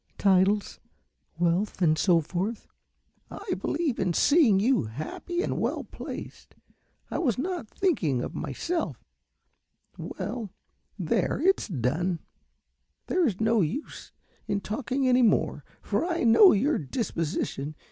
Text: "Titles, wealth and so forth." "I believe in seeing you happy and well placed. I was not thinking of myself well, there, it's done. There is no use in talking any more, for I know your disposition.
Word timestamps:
"Titles, 0.17 0.79
wealth 1.37 1.79
and 1.79 1.95
so 1.95 2.21
forth." 2.21 2.65
"I 3.29 3.53
believe 3.53 3.99
in 3.99 4.13
seeing 4.15 4.59
you 4.59 4.85
happy 4.85 5.43
and 5.43 5.59
well 5.59 5.83
placed. 5.83 6.55
I 7.11 7.19
was 7.19 7.37
not 7.37 7.67
thinking 7.69 8.23
of 8.23 8.33
myself 8.33 9.05
well, 9.99 10.49
there, 10.97 11.39
it's 11.39 11.67
done. 11.67 12.17
There 13.05 13.27
is 13.27 13.39
no 13.39 13.61
use 13.61 14.11
in 14.47 14.61
talking 14.61 15.07
any 15.07 15.21
more, 15.21 15.63
for 15.83 16.03
I 16.03 16.23
know 16.23 16.51
your 16.51 16.79
disposition. 16.79 17.75